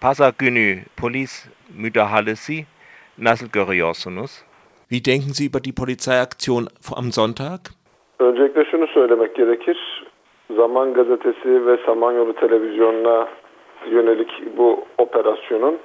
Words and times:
Pazar 0.00 0.32
günü 0.38 0.78
polis 0.96 1.46
müdahalesi 1.76 2.64
nasıl 3.18 3.46
görüyorsunuz? 3.46 4.42
Wie 4.90 5.04
denken 5.04 5.32
Sie 5.32 5.46
über 5.46 5.64
die 5.64 5.72
Polizeiaktion 5.72 6.68
am 6.96 7.12
Sonntag? 7.12 7.60
Öncelikle 8.18 8.64
şunu 8.70 8.86
söylemek 8.86 9.36
gerekir. 9.36 10.06
Zaman 10.56 10.94
gazetesi 10.94 11.66
ve 11.66 11.78
Samanyolu 11.86 12.34
televizyonuna 12.34 13.28
yönelik 13.90 14.30
bu 14.56 14.84
operasyonun 14.98 15.78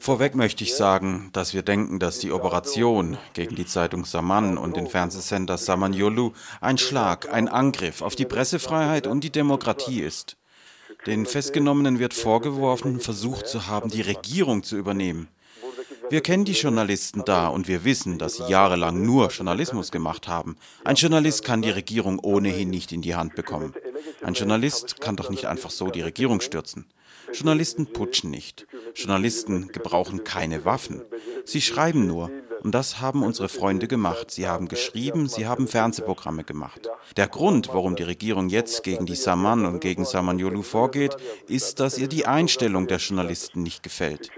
Vorweg 0.00 0.34
möchte 0.34 0.64
ich 0.64 0.74
sagen, 0.74 1.30
dass 1.32 1.54
wir 1.54 1.62
denken, 1.62 2.00
dass 2.00 2.18
die 2.18 2.32
Operation 2.32 3.18
gegen 3.34 3.54
die 3.54 3.66
Zeitung 3.66 4.04
Saman 4.04 4.58
und 4.58 4.76
den 4.76 4.88
Fernsehsender 4.88 5.56
Samanyolu 5.56 6.32
ein 6.60 6.76
Schlag, 6.76 7.32
ein 7.32 7.46
Angriff 7.48 8.02
auf 8.02 8.16
die 8.16 8.24
Pressefreiheit 8.24 9.06
und 9.06 9.22
die 9.22 9.30
Demokratie 9.30 10.00
ist. 10.00 10.36
Den 11.06 11.24
Festgenommenen 11.24 12.00
wird 12.00 12.14
vorgeworfen, 12.14 12.98
versucht 12.98 13.46
zu 13.46 13.68
haben, 13.68 13.90
die 13.90 14.02
Regierung 14.02 14.64
zu 14.64 14.76
übernehmen. 14.76 15.28
Wir 16.10 16.20
kennen 16.20 16.44
die 16.44 16.52
Journalisten 16.52 17.22
da 17.24 17.48
und 17.48 17.68
wir 17.68 17.84
wissen, 17.84 18.18
dass 18.18 18.36
sie 18.36 18.48
jahrelang 18.48 19.02
nur 19.02 19.28
Journalismus 19.28 19.92
gemacht 19.92 20.26
haben. 20.26 20.56
Ein 20.84 20.96
Journalist 20.96 21.44
kann 21.44 21.62
die 21.62 21.70
Regierung 21.70 22.18
ohnehin 22.18 22.70
nicht 22.70 22.92
in 22.92 23.02
die 23.02 23.14
Hand 23.14 23.36
bekommen. 23.36 23.74
Ein 24.22 24.34
Journalist 24.34 25.00
kann 25.00 25.16
doch 25.16 25.30
nicht 25.30 25.46
einfach 25.46 25.70
so 25.70 25.90
die 25.90 26.02
Regierung 26.02 26.40
stürzen. 26.40 26.86
Journalisten 27.32 27.86
putschen 27.86 28.30
nicht. 28.30 28.66
Journalisten 28.94 29.68
gebrauchen 29.68 30.24
keine 30.24 30.64
Waffen. 30.64 31.02
Sie 31.44 31.60
schreiben 31.60 32.06
nur. 32.06 32.30
Und 32.66 32.72
das 32.72 33.00
haben 33.00 33.22
unsere 33.22 33.48
Freunde 33.48 33.86
gemacht. 33.86 34.32
Sie 34.32 34.48
haben 34.48 34.66
geschrieben, 34.66 35.28
sie 35.28 35.46
haben 35.46 35.68
Fernsehprogramme 35.68 36.42
gemacht. 36.42 36.88
Der 37.16 37.28
Grund, 37.28 37.68
warum 37.68 37.94
die 37.94 38.02
Regierung 38.02 38.48
jetzt 38.48 38.82
gegen 38.82 39.06
die 39.06 39.14
Saman 39.14 39.64
und 39.64 39.80
gegen 39.80 40.04
Samanyolu 40.04 40.62
vorgeht, 40.62 41.16
ist, 41.46 41.78
dass 41.78 41.96
ihr 41.96 42.08
die 42.08 42.26
Einstellung 42.26 42.88
der 42.88 42.98
Journalisten 42.98 43.62
nicht 43.62 43.84
gefällt. 43.84 44.32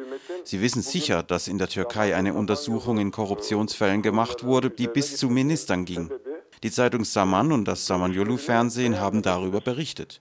Sie 0.44 0.60
wissen 0.60 0.82
sicher, 0.82 1.22
dass 1.22 1.48
in 1.48 1.56
der 1.56 1.70
Türkei 1.70 2.14
eine 2.14 2.34
Untersuchung 2.34 2.98
in 2.98 3.12
Korruptionsfällen 3.12 4.02
gemacht 4.02 4.44
wurde, 4.44 4.68
die 4.68 4.88
bis 4.88 5.16
zu 5.16 5.30
Ministern 5.30 5.86
ging. 5.86 6.10
Die 6.62 6.70
Zeitung 6.70 7.06
Saman 7.06 7.50
und 7.50 7.64
das 7.64 7.86
Samanyolu-Fernsehen 7.86 9.00
haben 9.00 9.22
darüber 9.22 9.62
berichtet. 9.62 10.20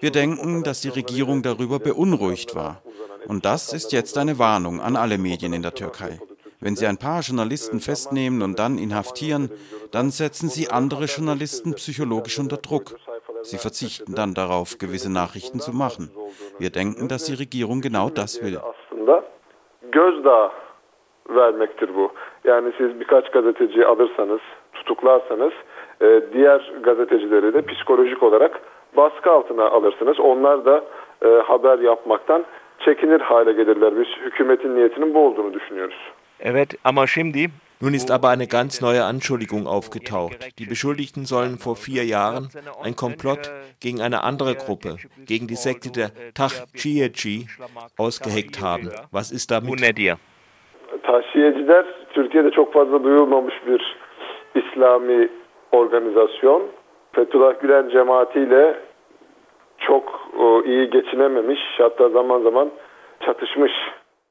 Wir 0.00 0.12
denken, 0.12 0.62
dass 0.62 0.80
die 0.80 0.88
Regierung 0.88 1.42
darüber 1.42 1.78
beunruhigt 1.78 2.54
war. 2.54 2.82
Und 3.26 3.44
das 3.44 3.74
ist 3.74 3.92
jetzt 3.92 4.16
eine 4.16 4.38
Warnung 4.38 4.80
an 4.80 4.96
alle 4.96 5.18
Medien 5.18 5.52
in 5.52 5.60
der 5.60 5.74
Türkei. 5.74 6.20
Wenn 6.64 6.76
Sie 6.76 6.86
ein 6.86 6.96
paar 6.96 7.20
Journalisten 7.20 7.78
festnehmen 7.78 8.40
und 8.40 8.58
dann 8.58 8.78
inhaftieren, 8.78 9.50
dann 9.92 10.08
setzen 10.08 10.48
Sie 10.48 10.70
andere 10.70 11.04
Journalisten 11.04 11.74
psychologisch 11.74 12.38
unter 12.38 12.56
Druck. 12.56 12.86
Sie 13.42 13.58
verzichten 13.58 14.14
dann 14.14 14.32
darauf, 14.32 14.78
gewisse 14.78 15.12
Nachrichten 15.12 15.60
zu 15.60 15.72
machen. 15.72 16.10
Wir 16.58 16.70
denken, 16.70 17.08
dass 17.08 17.24
die 17.24 17.34
Regierung 17.34 17.82
genau 17.82 18.08
das 18.08 18.42
will. 18.42 18.58
E, 31.20 31.28
e, 31.28 31.42
haber 31.48 31.78
yapmaktan 31.78 32.44
çekinir 32.78 33.20
hale 33.20 33.52
gelirler. 33.52 33.96
Biz 33.96 34.08
hükümetin 34.24 34.74
niyetinin 34.74 35.14
bu 35.14 35.26
olduğunu 35.26 35.52
düşünüyoruz. 35.52 35.96
Evet 36.40 36.74
ama 36.84 37.06
şimdi 37.06 37.50
Nun 37.80 37.92
ist 37.92 38.10
aber 38.10 38.30
eine 38.30 38.46
ganz 38.46 38.80
neue 38.80 39.04
Anschuldigung 39.04 39.66
aufgetaucht. 39.66 40.58
Die 40.58 40.64
Beschuldigten 40.64 41.26
sollen 41.26 41.58
vor 41.58 41.76
vier 41.76 42.04
Jahren 42.04 42.48
ein 42.82 42.94
Komplott 42.96 43.52
gegen 43.80 44.00
eine 44.00 44.22
andere 44.22 44.54
Gruppe, 44.54 44.96
gegen 45.26 45.48
die 45.48 45.56
Sekte 45.56 45.90
der 45.90 46.10
Tahchiyeci, 46.34 47.46
ausgeheckt 47.98 48.62
haben. 48.62 48.90
Was 49.12 49.32
ist 49.32 49.50
damit? 49.50 49.96
diyor? 49.96 50.16
Tahşiyeciler 51.02 51.84
Türkiye'de 52.14 52.50
çok 52.50 52.72
fazla 52.72 53.04
duyulmamış 53.04 53.54
bir 53.66 53.96
İslami 54.54 55.28
organizasyon. 55.72 56.62
Fethullah 57.12 57.60
Gülen 57.60 57.88
cemaatiyle 57.88 58.80
çok 59.78 60.30
e, 60.40 60.68
iyi 60.70 60.90
geçinememiş, 60.90 61.60
hatta 61.78 62.08
zaman 62.08 62.42
zaman 62.42 62.70
çatışmış 63.26 63.72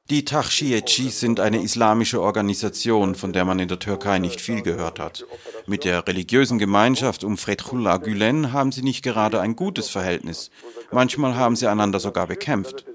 Die 0.10 0.26
Tahşiyeci 0.26 1.12
sind 1.12 1.40
eine 1.40 1.62
islamische 1.62 2.22
Organisation, 2.22 3.16
von 3.16 3.32
der 3.32 3.46
man 3.46 3.60
in 3.60 3.70
der 3.70 3.80
Türkei 3.80 4.20
nicht 4.20 4.42
viel 4.42 4.62
gehört 4.62 5.00
hat. 5.00 5.26
Mit 5.66 5.86
der 5.86 6.06
religiösen 6.06 6.60
Gemeinschaft 6.60 7.24
um 7.24 7.38
Fethullah 7.38 7.98
Gülen 7.98 8.52
haben 8.52 8.74
sie 8.74 8.82
nicht 8.82 9.02
gerade 9.02 9.40
ein 9.40 9.56
gutes 9.56 9.90
Verhältnis. 9.90 10.52
Manchmal 10.92 11.36
haben 11.36 11.56
sie 11.56 11.68
einander 11.68 12.02
sogar 12.02 12.28
bekämpft. 12.28 12.86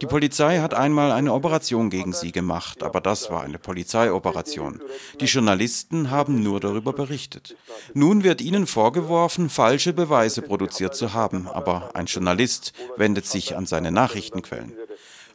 Die 0.00 0.06
Polizei 0.06 0.58
hat 0.58 0.74
einmal 0.74 1.12
eine 1.12 1.32
Operation 1.32 1.88
gegen 1.88 2.12
sie 2.12 2.32
gemacht, 2.32 2.82
aber 2.82 3.00
das 3.00 3.30
war 3.30 3.44
eine 3.44 3.58
Polizeioperation. 3.58 4.80
Die 5.20 5.26
Journalisten 5.26 6.10
haben 6.10 6.42
nur 6.42 6.58
darüber 6.58 6.92
berichtet. 6.92 7.56
Nun 7.94 8.24
wird 8.24 8.40
ihnen 8.40 8.66
vorgeworfen, 8.66 9.50
falsche 9.50 9.92
Beweise 9.92 10.42
produziert 10.42 10.96
zu 10.96 11.12
haben, 11.12 11.46
aber 11.46 11.94
ein 11.94 12.06
Journalist 12.06 12.72
wendet 12.96 13.26
sich 13.26 13.56
an 13.56 13.66
seine 13.66 13.92
Nachrichtenquellen. 13.92 14.72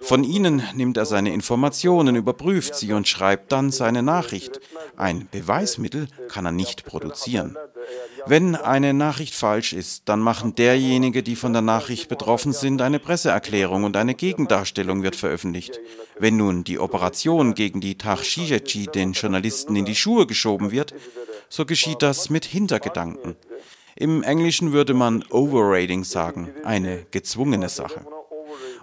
Von 0.02 0.24
ihnen 0.24 0.62
nimmt 0.76 0.98
er 0.98 1.06
seine 1.06 1.34
Informationen, 1.34 2.16
überprüft 2.16 2.76
sie 2.76 2.94
und 2.94 3.08
schreibt 3.08 3.52
dann 3.52 3.72
seine 3.72 4.04
Nachricht. 4.04 4.60
Ein 4.98 5.28
Beweismittel 5.32 6.08
kann 6.28 6.46
er 6.46 6.52
nicht 6.52 6.86
produzieren. 6.86 7.58
Wenn 8.28 8.56
eine 8.56 8.94
Nachricht 8.94 9.36
falsch 9.36 9.74
ist, 9.74 10.04
dann 10.06 10.20
machen 10.20 10.56
derjenige, 10.56 11.22
die 11.22 11.36
von 11.36 11.54
der 11.54 11.62
Nachricht 11.62 12.10
betroffen 12.10 12.54
sind, 12.54 12.82
eine 12.82 13.00
Presseerklärung 13.00 13.84
und 13.84 13.96
eine 13.98 14.16
Gegendarstellung 14.16 15.04
wird 15.04 15.16
veröffentlicht. 15.16 15.80
Wenn 16.18 16.38
nun 16.38 16.64
die 16.64 16.80
Operation 16.80 17.54
gegen 17.54 17.82
die 17.82 17.98
Tahshijeci 17.98 18.88
den 18.88 19.14
Journalisten 19.14 19.76
in 19.76 19.86
die 19.86 19.96
Schuhe 19.96 20.26
geschoben 20.26 20.72
wird, 20.72 20.96
so 21.50 21.66
geschieht 21.66 22.02
das 22.02 22.30
mit 22.32 22.46
Hintergedanken. 22.46 23.36
Im 23.96 24.24
Englischen 24.24 24.74
würde 24.74 24.94
man 24.94 25.24
Overrating 25.30 26.04
sagen, 26.04 26.50
eine 26.64 27.06
gezwungene 27.12 27.70
Sache. 27.70 28.06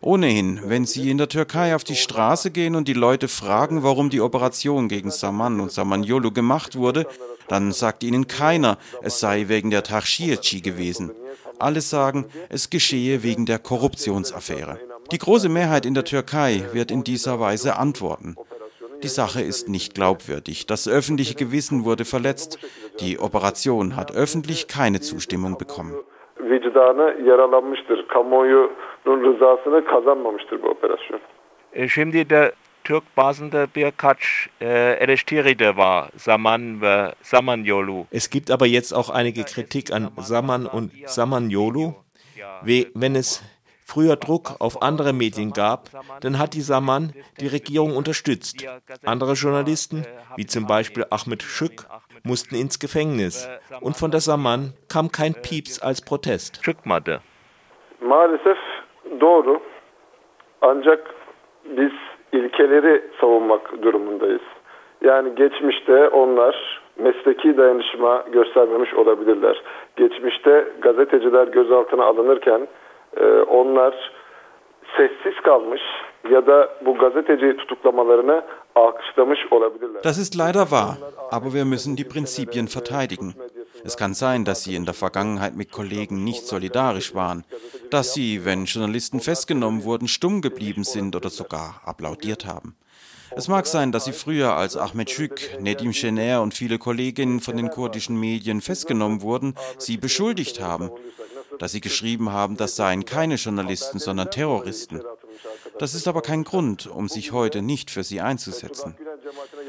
Ohnehin, 0.05 0.61
wenn 0.65 0.85
Sie 0.85 1.11
in 1.11 1.19
der 1.19 1.29
Türkei 1.29 1.77
auf 1.77 1.85
die 1.85 1.95
Straße 1.95 2.51
gehen 2.51 2.75
und 2.75 2.89
die 2.89 2.93
Leute 2.93 3.29
fragen, 3.29 3.85
warum 3.85 4.11
die 4.11 4.21
Operation 4.21 4.89
gegen 4.89 5.13
Saman 5.13 5.61
und 5.61 5.71
Samanyolu 5.71 6.33
gemacht 6.33 6.75
wurde, 6.75 7.07
dann 7.47 7.71
sagt 7.71 8.03
Ihnen 8.03 8.27
keiner, 8.27 8.79
es 9.03 9.21
sei 9.21 9.47
wegen 9.47 9.71
der 9.71 9.85
Tahshiyeci 9.85 10.61
gewesen. 10.61 11.13
Alle 11.61 11.81
sagen, 11.81 12.27
es 12.49 12.69
geschehe 12.69 13.23
wegen 13.23 13.47
der 13.47 13.61
Korruptionsaffäre. 13.61 14.81
Die 15.13 15.19
große 15.19 15.49
Mehrheit 15.49 15.87
in 15.87 15.95
der 15.95 16.05
Türkei 16.05 16.65
wird 16.73 16.91
in 16.91 17.05
dieser 17.05 17.39
Weise 17.39 17.77
antworten. 17.77 18.35
Die 19.05 19.09
Sache 19.09 19.41
ist 19.41 19.69
nicht 19.69 19.95
glaubwürdig. 19.95 20.67
Das 20.67 20.89
öffentliche 20.89 21.35
Gewissen 21.35 21.85
wurde 21.85 22.05
verletzt. 22.05 22.59
Die 22.99 23.21
Operation 23.21 23.95
hat 23.95 24.13
öffentlich 24.13 24.67
keine 24.67 25.01
Zustimmung 25.01 25.59
bekommen. 25.59 25.95
Vicdanı 26.53 27.17
yaralanmıştır. 27.29 28.09
Kamuoyunun 28.09 29.25
rızasını 29.25 29.85
kazanmamıştır 29.85 30.63
bu 30.63 30.69
operasyon. 30.69 31.21
E, 31.73 31.89
Şimdi 31.89 32.31
de 32.31 32.53
Türk 32.85 33.17
bazında 33.17 33.67
birkaç 33.77 34.49
e, 34.61 34.69
eleştiri 35.01 35.59
de 35.59 35.77
var 35.77 36.09
Zaman 36.17 36.81
ve 36.83 37.13
Samanyolu. 37.23 38.05
Es 38.13 38.29
gibt 38.31 38.51
aber 38.51 38.67
jetzt 38.67 38.93
auch 38.95 39.11
einige 39.21 39.43
Kritik 39.43 39.93
an 39.93 40.03
Saman 40.21 40.65
und 40.75 40.91
Samanyolu. 41.07 41.95
We- 42.65 42.93
Wenn 42.93 43.15
es 43.15 43.43
früher 43.85 44.17
Druck 44.17 44.61
auf 44.61 44.83
andere 44.83 45.13
Medien 45.13 45.53
gab, 45.53 45.89
dann 46.21 46.39
hat 46.39 46.55
die 46.55 46.61
Saman 46.61 47.13
die 47.41 47.49
Regierung 47.49 47.97
unterstützt. 47.97 48.67
Andere 49.05 49.33
Journalisten, 49.33 50.05
wie 50.37 50.47
zum 50.47 50.67
Beispiel 50.67 51.05
Ahmed 51.11 51.43
Schück, 51.43 51.87
mussten 52.25 52.55
ins 52.55 52.79
Gefängnis. 52.79 53.49
Und 53.81 53.97
von 53.97 54.11
der 54.11 54.21
Saman 54.21 54.73
kam 54.89 55.11
kein 55.11 55.35
Pieps 55.35 55.83
als 55.83 56.01
Protest. 56.05 56.61
Maalesef 58.01 58.59
doğru. 59.21 59.61
Ancak 60.61 61.15
biz 61.65 61.93
ilkeleri 62.33 63.03
savunmak 63.21 63.83
durumundayız. 63.83 64.43
Yani 65.01 65.35
geçmişte 65.35 66.09
onlar 66.09 66.83
mesleki 66.97 67.57
dayanışma 67.57 68.25
göstermemiş 68.33 68.95
olabilirler. 68.95 69.63
Geçmişte 69.97 70.67
gazeteciler 70.81 71.49
gözaltına 71.49 72.05
alınırken 72.05 72.69
e, 73.17 73.25
onlar 73.43 73.95
sessiz 74.97 75.41
kalmış 75.45 75.81
ya 76.31 76.47
da 76.47 76.69
bu 76.87 76.95
gazeteci 76.99 77.57
tutuklamalarını 77.57 78.43
alkışlamış 78.75 79.41
olabilirler. 79.51 80.05
Das 80.05 80.19
ist 80.19 80.39
leider 80.39 80.63
wahr, 80.63 80.97
aber 81.31 81.53
wir 81.53 81.65
müssen 81.65 81.97
die 81.97 82.05
Prinzipien 82.05 82.67
verteidigen. 82.67 83.35
Es 83.85 83.97
kann 83.97 84.15
sein, 84.15 84.45
dass 84.45 84.63
sie 84.65 84.77
in 84.77 84.85
der 84.85 84.95
Vergangenheit 84.95 85.57
mit 85.57 85.73
Kollegen 85.73 86.25
nicht 86.25 86.47
solidarisch 86.47 87.15
waren, 87.15 87.45
dass 87.91 88.15
sie, 88.15 88.45
wenn 88.45 88.65
Journalisten 88.67 89.21
festgenommen 89.21 89.85
wurden, 89.85 90.07
stumm 90.09 90.41
geblieben 90.41 90.85
sind 90.85 91.17
oder 91.17 91.31
sogar 91.31 91.81
applaudiert 91.85 92.47
haben. 92.47 92.77
Es 93.35 93.49
mag 93.49 93.67
sein, 93.67 93.93
dass 93.93 94.05
sie 94.05 94.13
früher, 94.13 94.55
als 94.57 94.77
Ahmed 94.77 95.11
Schük, 95.11 95.59
Nedim 95.59 95.93
Şener 95.93 96.43
und 96.43 96.55
viele 96.55 96.79
Kolleginnen 96.79 97.41
von 97.41 97.57
den 97.57 97.71
kurdischen 97.71 98.21
Medien 98.21 98.61
festgenommen 98.61 99.23
wurden, 99.23 99.55
sie 99.79 99.97
beschuldigt 99.97 100.61
haben. 100.61 100.91
Dass 101.59 101.73
sie 101.73 101.81
geschrieben 101.81 102.33
haben, 102.33 102.57
das 102.57 102.77
seien 102.77 103.05
keine 103.05 103.37
Journalisten, 103.37 103.99
sondern 103.99 104.31
Terroristen. 104.31 105.01
Das 105.79 105.95
ist 105.95 106.09
aber 106.09 106.23
kein 106.23 106.45
Grund, 106.45 106.87
um 106.87 107.09
sich 107.09 107.33
heute 107.33 107.63
nicht 107.63 107.91
für 107.91 108.05
sie 108.05 108.21
einzusetzen. 108.21 108.95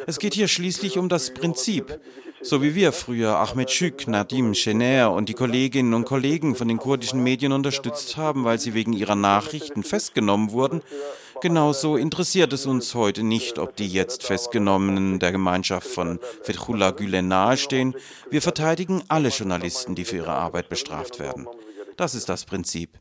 Es 0.05 0.19
geht 0.19 0.33
hier 0.33 0.47
schließlich 0.47 0.97
um 0.97 1.09
das 1.09 1.33
Prinzip. 1.33 1.99
So 2.41 2.61
wie 2.61 2.75
wir 2.75 2.91
früher 2.91 3.37
Ahmed 3.37 3.71
Schük, 3.71 4.05
Nadim 4.05 4.53
Schener 4.53 5.13
und 5.13 5.29
die 5.29 5.33
Kolleginnen 5.33 5.93
und 5.93 6.03
Kollegen 6.03 6.55
von 6.55 6.67
den 6.67 6.77
kurdischen 6.77 7.23
Medien 7.23 7.53
unterstützt 7.53 8.17
haben, 8.17 8.43
weil 8.43 8.59
sie 8.59 8.73
wegen 8.73 8.91
ihrer 8.91 9.15
Nachrichten 9.15 9.81
festgenommen 9.81 10.51
wurden, 10.51 10.81
genauso 11.41 11.95
interessiert 11.95 12.51
es 12.51 12.65
uns 12.65 12.95
heute 12.95 13.23
nicht, 13.23 13.59
ob 13.59 13.77
die 13.77 13.87
jetzt 13.87 14.23
Festgenommenen 14.23 15.19
der 15.19 15.31
Gemeinschaft 15.31 15.87
von 15.87 16.19
Fethullah 16.41 16.91
Gülen 16.91 17.29
nahestehen. 17.29 17.95
Wir 18.29 18.41
verteidigen 18.41 19.03
alle 19.07 19.29
Journalisten, 19.29 19.95
die 19.95 20.03
für 20.03 20.17
ihre 20.17 20.33
Arbeit 20.33 20.67
bestraft 20.67 21.19
werden. 21.19 21.47
Das 21.97 22.15
ist 22.15 22.29
das 22.29 22.45
Prinzip. 22.45 22.99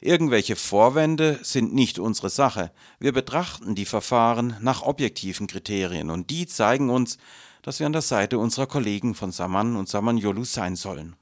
Irgendwelche 0.00 0.56
Vorwände 0.56 1.38
sind 1.42 1.72
nicht 1.74 1.98
unsere 1.98 2.28
Sache. 2.28 2.72
Wir 2.98 3.12
betrachten 3.12 3.74
die 3.74 3.84
Verfahren 3.84 4.56
nach 4.60 4.82
objektiven 4.82 5.46
Kriterien 5.46 6.10
und 6.10 6.30
die 6.30 6.46
zeigen 6.46 6.90
uns, 6.90 7.18
dass 7.62 7.78
wir 7.78 7.86
an 7.86 7.92
der 7.92 8.02
Seite 8.02 8.38
unserer 8.38 8.66
Kollegen 8.66 9.14
von 9.14 9.30
Saman 9.30 9.76
und 9.76 9.88
Samanyolu 9.88 10.44
sein 10.44 10.74
sollen. 10.74 11.14